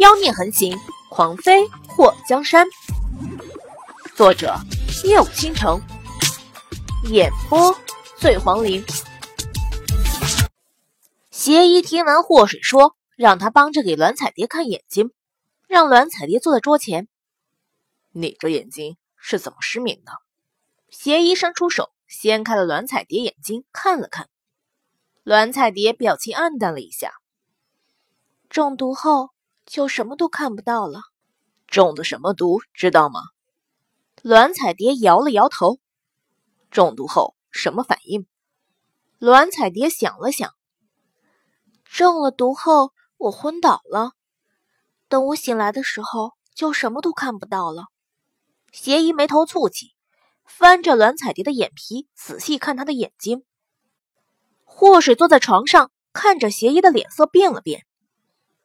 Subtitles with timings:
[0.00, 0.74] 妖孽横行，
[1.10, 2.66] 狂飞祸江山。
[4.16, 4.56] 作者：
[5.04, 5.78] 夜舞倾城，
[7.10, 7.76] 演播：
[8.16, 8.82] 醉黄林。
[11.30, 15.10] 邪医听完祸水说，让他帮着给栾彩蝶看眼睛，
[15.68, 17.06] 让栾彩蝶坐在桌前。
[18.12, 20.12] 你这眼睛是怎么失明的？
[20.88, 24.30] 邪医伸出手，掀开了栾彩蝶眼睛，看了看。
[25.24, 27.12] 栾彩蝶表情黯淡了一下。
[28.48, 29.28] 中毒后
[29.70, 31.02] 就什么都看不到了。
[31.68, 33.20] 中的什么毒，知道吗？
[34.20, 35.78] 栾彩蝶摇了摇头。
[36.72, 38.26] 中毒后什么反应？
[39.20, 40.52] 栾彩蝶想了想。
[41.84, 44.10] 中了毒后，我昏倒了。
[45.08, 47.84] 等我醒来的时候，就什么都看不到了。
[48.72, 49.94] 邪医眉头蹙起，
[50.44, 53.44] 翻着栾彩蝶的眼皮，仔细看她的眼睛。
[54.64, 57.86] 祸水坐在床上，看着邪医的脸色变了变。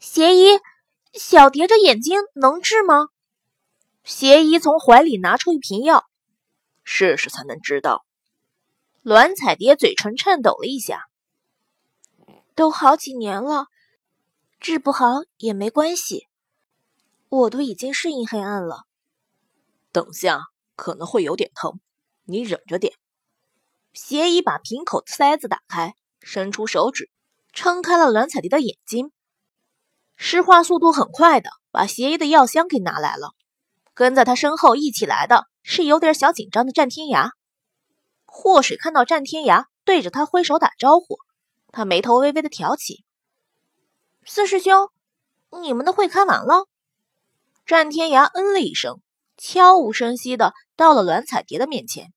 [0.00, 0.58] 邪医，
[1.18, 3.08] 小蝶这眼睛能治吗？
[4.04, 6.04] 邪医从怀里拿出一瓶药，
[6.84, 8.04] 试试才能知道。
[9.02, 11.06] 栾彩蝶嘴唇颤抖了一下。
[12.54, 13.66] 都好几年了，
[14.60, 15.06] 治不好
[15.38, 16.28] 也没关系，
[17.28, 18.84] 我都已经适应黑暗了。
[19.92, 20.40] 等下
[20.74, 21.80] 可能会有点疼，
[22.24, 22.94] 你忍着点。
[23.92, 27.10] 邪医把瓶口的塞子打开，伸出手指
[27.52, 29.12] 撑开了栾彩蝶的眼睛。
[30.16, 33.34] 施化速度很快的，把邪医的药箱给拿来了。
[33.94, 37.30] 跟在他身后一起来的是有点小紧张的战天涯。
[38.24, 41.18] 祸水看到战天涯对着他挥手打招呼，
[41.72, 43.04] 他眉头微微的挑起。
[44.24, 44.90] 四师兄，
[45.62, 46.66] 你们的会开完了？
[47.64, 49.00] 战天涯嗯了一声，
[49.36, 52.12] 悄无声息的到了栾彩蝶的面前。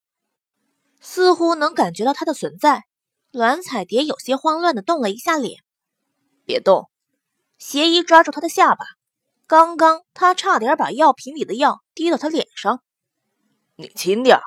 [1.00, 2.84] 似乎能感觉到他的存在，
[3.32, 5.62] 栾彩蝶有些慌乱的动了一下脸。
[6.46, 6.90] 别动！
[7.60, 8.84] 邪医抓住他的下巴。
[9.46, 12.82] 刚刚他差点把药瓶里的药滴到他脸上。
[13.76, 14.40] 你轻点！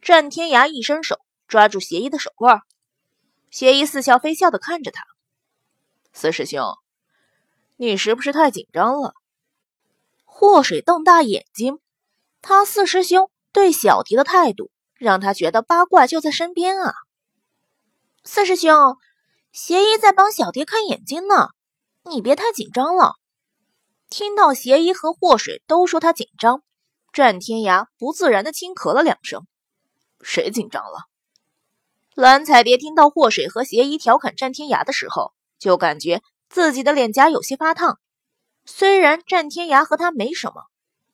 [0.00, 1.18] 战天涯一伸手
[1.48, 2.60] 抓住邪医的手腕。
[3.50, 5.02] 邪医似笑非笑的看着他。
[6.12, 6.76] 四师兄，
[7.76, 9.14] 你是不是太紧张了？
[10.24, 11.80] 祸水瞪大眼睛。
[12.40, 14.70] 他四师兄对小蝶的态度。
[14.98, 16.94] 让他觉得八卦就在身边啊！
[18.22, 18.98] 四师兄，
[19.50, 21.48] 邪医在帮小蝶看眼睛呢，
[22.04, 23.14] 你别太紧张了。
[24.10, 26.62] 听到邪医和祸水都说他紧张，
[27.12, 29.46] 战天涯不自然的轻咳了两声。
[30.20, 31.06] 谁紧张了？
[32.14, 37.98] 蓝彩蝶听到祸水和邪医调侃战天涯的时候，就感觉自己的脸颊有些发烫。
[38.66, 40.64] 虽然战天涯和他没什么，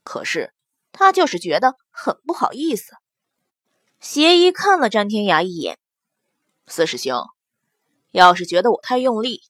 [0.03, 0.53] 可是
[0.91, 2.95] 他就是觉得很不好意思。
[4.01, 5.79] 邪医看了战天涯一眼，
[6.67, 7.25] 四师兄，
[8.11, 9.43] 要是觉得我太用力，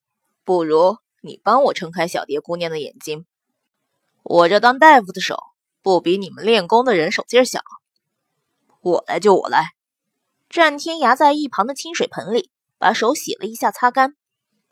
[0.44, 3.26] 不如你帮我撑开小蝶姑娘的眼睛。
[4.22, 5.38] 我这当大夫的手
[5.82, 7.60] 不比你们练功的人手劲小。
[8.80, 9.72] 我来就我来。
[10.48, 14.14] 战天涯在一旁的清水盆里把手洗了一下，擦干，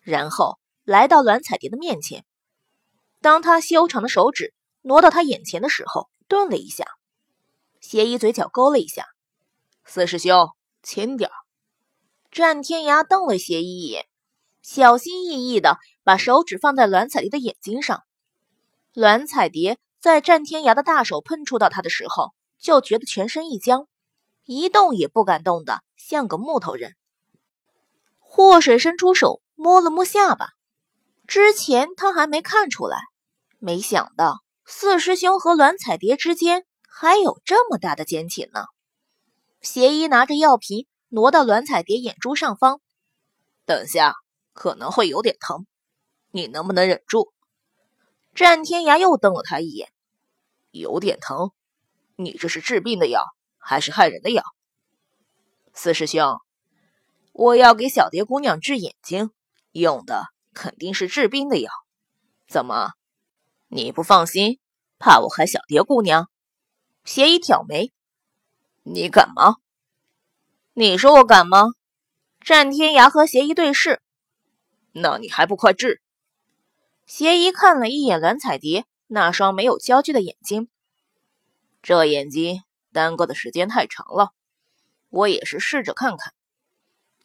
[0.00, 2.24] 然后来到栾彩蝶的面前。
[3.20, 6.86] 当他修长的手指挪到他眼前的时候，顿了一下。
[7.80, 9.06] 邪医嘴角勾了一下。
[9.84, 10.50] 四师兄，
[10.82, 11.34] 轻点儿！
[12.30, 14.06] 战天涯瞪了邪医一眼，
[14.62, 18.04] 小心翼翼的把手指放在栾彩蝶的眼睛上。
[18.92, 23.88] 栾彩蝶在战天涯的大手碰触到他的时候，就觉得全身一僵，
[24.44, 26.94] 一动也不敢动的，像个木头人。
[28.20, 30.50] 祸水伸出手摸了摸下巴，
[31.26, 33.00] 之前他还没看出来，
[33.58, 38.66] 没想到四师兄和栾彩蝶之间还有这么大的奸情呢。
[39.60, 42.80] 邪医拿着药瓶挪到栾彩蝶眼珠上方，
[43.64, 44.14] 等下
[44.52, 45.66] 可能会有点疼，
[46.36, 47.32] 你能不能忍住？
[48.34, 49.88] 战天涯又瞪了他一眼，
[50.70, 51.52] 有点疼，
[52.14, 53.24] 你这是治病的药
[53.56, 54.44] 还是害人的药？
[55.72, 56.38] 四师兄，
[57.32, 59.30] 我要给小蝶姑娘治眼睛，
[59.72, 61.70] 用的肯定是治病的药。
[62.46, 62.90] 怎么，
[63.68, 64.60] 你不放心，
[64.98, 66.28] 怕我害小蝶姑娘？
[67.02, 67.94] 邪医挑眉。
[68.82, 69.56] 你敢吗？
[70.74, 71.68] 你说我敢吗？
[72.40, 74.02] 战天涯和邪医对视，
[74.92, 76.02] 那你还不快治？
[77.06, 80.68] 邪医看了一眼栾彩蝶那双没有焦距的眼睛，
[81.80, 82.62] 这眼睛
[82.92, 84.32] 耽搁的时间太长了，
[85.08, 86.34] 我也是试着看看，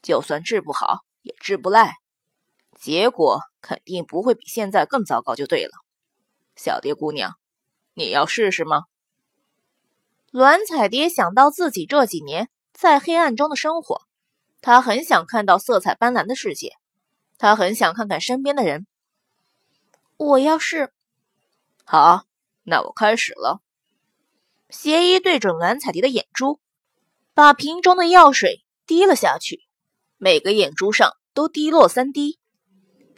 [0.04, 1.96] 就算治不好也治不赖，
[2.80, 5.72] 结果肯定不会比现在更糟糕，就对了。
[6.56, 7.34] 小蝶姑娘，
[7.96, 8.84] 你要试试吗？
[10.32, 14.04] 栾彩蝶想到自己这几年在黑暗中的生活，
[14.62, 16.78] 她很想看到色彩斑斓的世界，
[17.40, 18.86] 她很想看看身边的人。
[20.24, 20.94] 我要是
[21.84, 22.26] 好，
[22.62, 23.60] 那我开始了。
[24.70, 26.60] 邪医对准蓝彩蝶的眼珠，
[27.34, 29.62] 把瓶中的药水滴了下去，
[30.18, 32.38] 每个眼珠上都滴落三滴。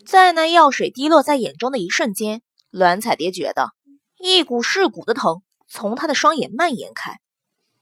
[0.05, 3.71] 在那药水滴落在眼中的一瞬间，蓝彩蝶觉得
[4.17, 7.19] 一股噬骨的疼从她的双眼蔓延开，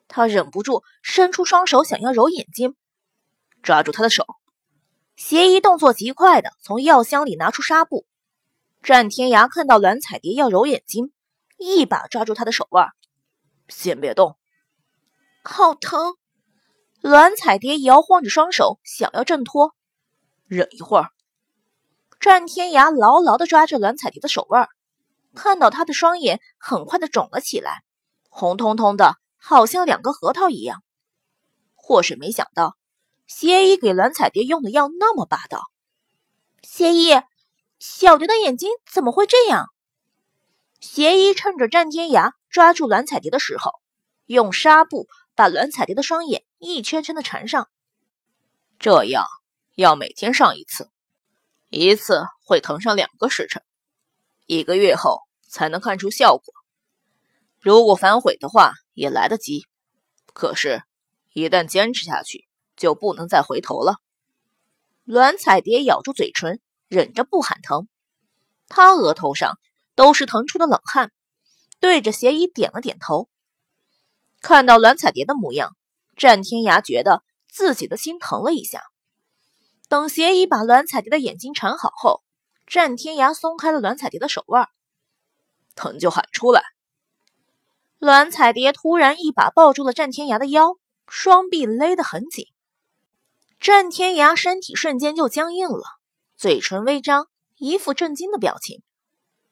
[0.07, 2.73] 她忍不住伸出双手想要揉眼睛，
[3.61, 4.25] 抓住他的手。
[5.15, 8.07] 邪医动作极快的从药箱里拿出纱布。
[8.81, 11.13] 战天涯看到栾彩蝶要揉眼睛，
[11.57, 12.89] 一把抓住她的手腕，
[13.67, 14.37] 先别动，
[15.43, 16.15] 好疼！
[17.01, 19.75] 栾彩蝶摇晃着双手想要挣脱，
[20.45, 21.09] 忍一会儿。
[22.19, 24.67] 战天涯牢牢地抓着栾彩蝶的手腕，
[25.35, 27.83] 看到她的双眼很快的肿了起来，
[28.29, 30.83] 红彤彤的，好像两个核桃一样。
[31.75, 32.77] 或是没想到，
[33.27, 35.63] 邪医给栾彩蝶用的药那么霸道。
[36.63, 37.11] 邪医，
[37.81, 39.73] 小蝶的眼睛怎么会这样？
[40.79, 43.71] 邪医趁着战天涯抓住栾彩蝶的时候，
[44.27, 47.69] 用纱布把栾彩蝶的双眼一圈圈的缠上。
[48.77, 49.25] 这样
[49.73, 50.91] 要每天上一次。
[51.69, 53.63] 一次会疼上两个时辰，
[54.45, 56.53] 一个月后才能看出效果。
[57.59, 59.65] 如果反悔的话也来得及，
[60.33, 60.83] 可是，
[61.33, 63.95] 一旦坚持下去，就不能再回头了。
[65.03, 66.61] 栾彩蝶咬住嘴唇，
[66.91, 67.87] 忍着不喊疼。
[68.67, 69.57] 他额头上
[69.95, 71.13] 都是疼出的冷汗，
[71.79, 73.29] 对着邪医点了点头。
[74.41, 75.77] 看到栾彩蝶的模样，
[76.17, 78.83] 战天涯觉得自己的心疼了一下。
[79.87, 82.23] 等邪医把栾彩蝶的眼睛缠好后，
[82.67, 84.67] 战天涯松开了栾彩蝶的手腕，
[85.75, 86.61] 疼就喊出来。
[87.99, 90.75] 栾彩蝶突然一把抱住了战天涯的腰，
[91.07, 92.47] 双臂勒得很紧。
[93.61, 96.00] 战天涯身体瞬间就僵硬了，
[96.41, 97.27] 嘴唇微张，
[97.57, 98.81] 一副震惊的表情。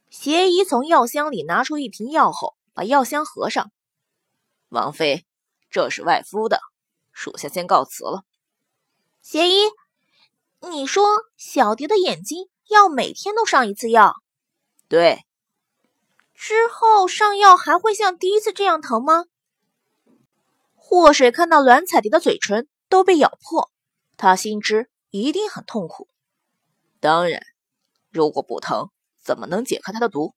[0.09, 3.71] 邪医从药箱里拿出一瓶药后，把药箱合上。
[4.69, 5.24] 王妃，
[5.69, 6.59] 这是外敷的，
[7.12, 8.24] 属下先告辞了。
[9.21, 9.69] 邪医。
[10.62, 11.06] 你说
[11.38, 14.15] 小蝶的眼睛要每天都上一次药，
[14.88, 15.19] 对。
[16.33, 19.25] 之后上药还会像第一次这样疼吗？
[20.74, 23.69] 祸水看到栾彩蝶的嘴唇都被咬破，
[24.18, 26.07] 他心知一定很痛苦。
[26.99, 27.41] 当然，
[28.09, 28.89] 如果不疼，
[29.23, 30.35] 怎么能解开他的毒？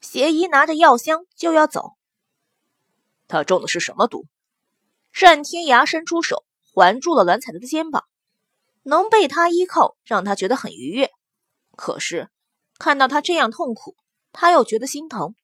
[0.00, 1.92] 邪医拿着药箱就要走。
[3.28, 4.26] 他中的是什么毒？
[5.12, 8.04] 战天涯伸出手环住了蓝彩蝶的肩膀。
[8.82, 11.10] 能被他依靠，让他觉得很愉悦。
[11.74, 12.28] 可是
[12.78, 13.96] 看到他这样痛苦，
[14.32, 15.34] 他又觉得心疼。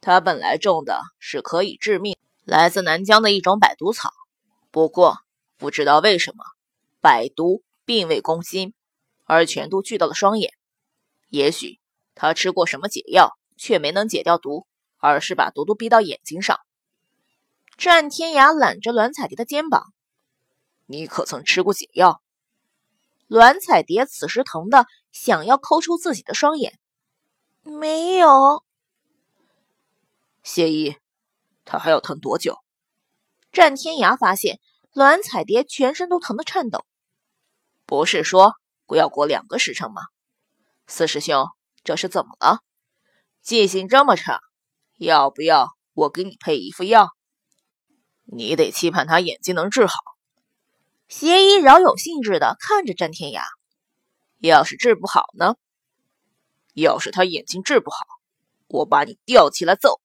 [0.00, 4.12] 他本来种的是可以致命、来自南疆的一种百毒草，
[4.70, 5.16] 不过
[5.56, 6.44] 不知道为什么，
[7.00, 8.74] 百毒并未攻心，
[9.24, 10.54] 而全都聚到了双眼。
[11.28, 11.80] 也许
[12.14, 14.66] 他吃过什么解药，却没能解掉毒，
[14.98, 16.60] 而是把毒都逼到眼睛上。
[17.76, 19.92] 战天涯揽着栾彩蝶的肩膀。
[20.86, 22.22] 你可曾吃过解药？
[23.26, 26.78] 栾彩蝶此时疼的想要抠出自己的双眼。
[27.62, 28.62] 没有。
[30.42, 30.96] 谢医，
[31.64, 32.58] 他还要疼多久？
[33.50, 34.60] 战天涯发现
[34.92, 36.84] 栾彩蝶全身都疼得颤抖。
[37.86, 38.54] 不是说
[38.86, 40.02] 不要过两个时辰吗？
[40.86, 41.46] 四师兄，
[41.82, 42.58] 这是怎么了？
[43.42, 44.40] 记性这么差？
[44.98, 47.08] 要不要我给你配一副药？
[48.24, 49.94] 你得期盼他眼睛能治好。
[51.08, 53.44] 邪医饶有兴致的看着战天涯，
[54.38, 55.56] 要是治不好呢？
[56.72, 57.98] 要是他眼睛治不好，
[58.68, 60.00] 我把你吊起来揍！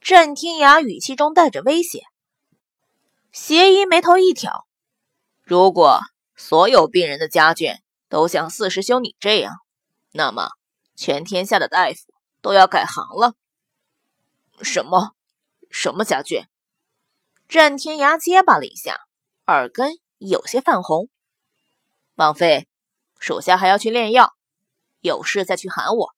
[0.00, 2.02] 战天涯语气中带着威胁。
[3.30, 4.66] 邪医眉头一挑，
[5.42, 6.00] 如果
[6.34, 9.54] 所有病人的家眷都像四师兄你这样，
[10.12, 10.50] 那么
[10.94, 13.34] 全天下的大夫都要改行了。
[14.62, 15.14] 什么？
[15.70, 16.46] 什么家眷？
[17.48, 19.00] 战天涯结巴了一下，
[19.46, 19.98] 耳根。
[20.18, 21.10] 有些泛红，
[22.14, 22.66] 王妃，
[23.18, 24.32] 属下还要去炼药，
[25.00, 26.14] 有事再去喊我。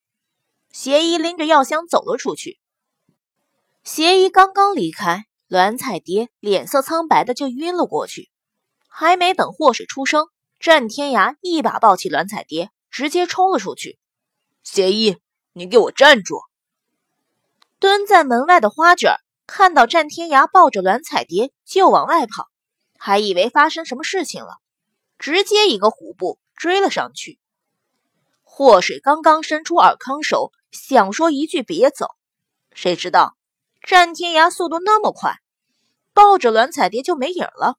[0.71, 2.61] 邪医拎着药箱走了出去。
[3.83, 8.31] 邪医刚刚离开，栾彩蝶脸色苍白的就晕了过去。
[8.87, 10.29] 还没等祸水出声，
[10.67, 14.01] 战天涯一把抱起栾彩蝶，直接冲了出去。
[14.65, 15.17] 邪医，
[15.53, 16.41] 你给我站住！
[17.79, 19.15] 蹲在门外的花卷
[19.47, 22.49] 看到战天涯抱着栾彩蝶就往外跑。
[22.99, 24.57] 还以为发生什么事情了，
[25.21, 27.39] 直接一个虎步追了上去。
[28.43, 32.09] 祸水刚刚伸出尔康手，想说一句“别走”，
[32.75, 33.37] 谁知道
[33.83, 35.39] 战天涯速度那么快，
[36.13, 37.77] 抱着栾彩蝶就没影了。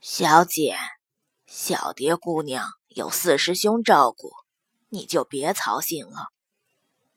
[0.00, 0.76] 小姐，
[1.54, 4.30] 小蝶姑娘有四师兄照顾，
[4.88, 6.28] 你就别操心了。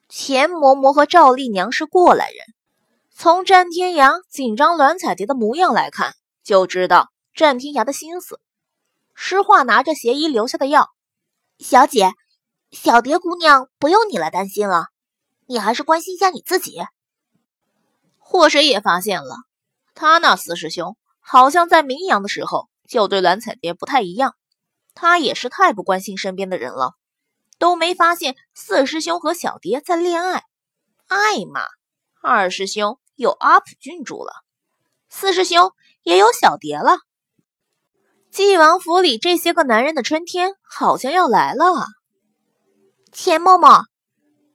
[0.10, 2.46] 钱嬷嬷和赵丽娘是过来人，
[3.16, 8.42] 从战天涯紧张栾彩蝶的模样来看，就知道战天涯的心思。
[9.14, 10.90] 诗画拿着邪医留下的药，
[11.58, 12.12] 小姐，
[12.72, 14.88] 小蝶姑娘不用你来担心了，
[15.46, 16.82] 你还是关心一下你自己。
[18.18, 19.38] 祸水也发现了，
[19.94, 24.36] 他那四师兄好像在明阳的时候就对蓝彩蝶不太一样，
[24.94, 26.94] 他也是太不关心身边的人了，
[27.58, 30.44] 都没发现四师兄和小蝶在恋爱。
[31.08, 31.62] 爱嘛，
[32.22, 34.34] 二师兄有阿普郡主了，
[35.10, 35.72] 四师兄
[36.04, 37.00] 也有小蝶了。
[38.32, 41.86] 晋王府里这些个男人的春天好像要来了啊！
[43.14, 43.86] 钱嬷嬷，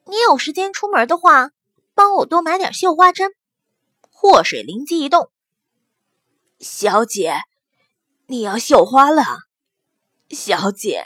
[0.04, 1.50] 你有时间出门的话，
[1.94, 3.32] 帮我多买点绣花针。
[4.10, 5.30] 祸水灵机一动，
[6.58, 7.36] 小姐，
[8.30, 9.24] 你要绣花了？
[10.28, 11.04] 小姐，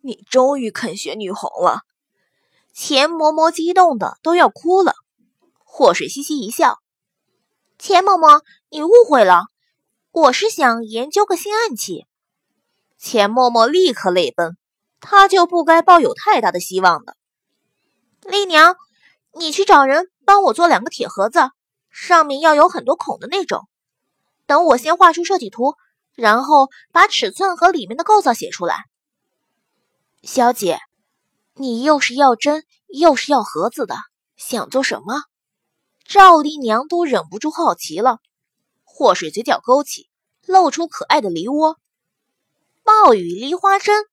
[0.00, 1.82] 你终于肯学女红了！
[2.74, 4.96] 钱嬷嬷激动的都要哭了。
[5.62, 6.80] 祸水嘻嘻一笑
[7.78, 9.44] ：“钱嬷嬷，你误会了。”
[10.10, 12.04] 我是想研究个新暗器。
[12.98, 14.56] 钱嬷嬷立刻泪奔，
[14.98, 17.16] 她就不该抱有太大的希望的。
[18.22, 18.74] 丽娘，
[19.34, 21.48] 你去找人帮我做两个铁盒子，
[21.90, 23.68] 上面要有很多孔的那种。
[24.46, 25.76] 等我先画出设计图，
[26.16, 28.84] 然后把尺寸和里面的构造写出来。
[30.22, 30.80] 小姐，
[31.54, 33.94] 你又是要针又是要盒子的，
[34.36, 35.22] 想做什么？
[36.04, 38.18] 赵丽娘都忍不住好奇了。
[38.84, 40.08] 祸水嘴角勾起，
[40.46, 41.78] 露出可爱的梨窝。
[42.82, 44.04] 暴雨梨花针，